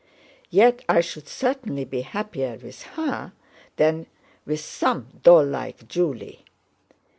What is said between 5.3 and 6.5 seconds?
like Julie.